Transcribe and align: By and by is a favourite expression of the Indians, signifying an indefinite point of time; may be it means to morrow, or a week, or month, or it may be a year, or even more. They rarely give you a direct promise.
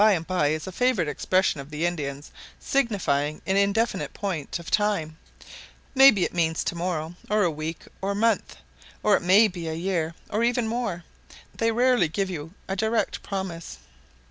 By 0.01 0.13
and 0.13 0.25
by 0.25 0.47
is 0.47 0.65
a 0.65 0.71
favourite 0.71 1.07
expression 1.07 1.59
of 1.61 1.69
the 1.69 1.85
Indians, 1.85 2.31
signifying 2.59 3.39
an 3.45 3.55
indefinite 3.55 4.15
point 4.15 4.57
of 4.57 4.71
time; 4.71 5.19
may 5.93 6.09
be 6.09 6.23
it 6.23 6.33
means 6.33 6.63
to 6.63 6.73
morrow, 6.75 7.13
or 7.29 7.43
a 7.43 7.51
week, 7.51 7.81
or 8.01 8.15
month, 8.15 8.55
or 9.03 9.15
it 9.15 9.21
may 9.21 9.47
be 9.47 9.67
a 9.67 9.75
year, 9.75 10.15
or 10.31 10.43
even 10.43 10.67
more. 10.67 11.03
They 11.53 11.71
rarely 11.71 12.07
give 12.07 12.31
you 12.31 12.55
a 12.67 12.75
direct 12.75 13.21
promise. 13.21 13.77